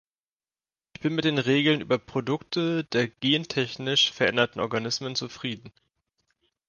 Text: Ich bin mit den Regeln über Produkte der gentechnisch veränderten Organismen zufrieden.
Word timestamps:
Ich 0.95 1.01
bin 1.01 1.13
mit 1.13 1.25
den 1.25 1.37
Regeln 1.37 1.79
über 1.81 1.99
Produkte 1.99 2.83
der 2.85 3.07
gentechnisch 3.07 4.11
veränderten 4.11 4.59
Organismen 4.59 5.13
zufrieden. 5.15 5.71